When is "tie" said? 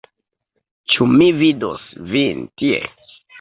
2.63-2.81